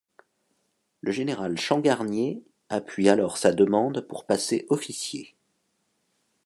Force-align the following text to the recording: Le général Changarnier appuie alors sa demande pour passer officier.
Le 1.01 1.11
général 1.11 1.59
Changarnier 1.59 2.43
appuie 2.69 3.07
alors 3.07 3.37
sa 3.37 3.51
demande 3.53 4.01
pour 4.01 4.25
passer 4.25 4.65
officier. 4.69 5.35